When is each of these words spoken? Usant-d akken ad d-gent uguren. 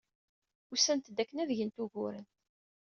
Usant-d 0.73 1.17
akken 1.21 1.41
ad 1.43 1.47
d-gent 1.49 1.81
uguren. 1.83 2.27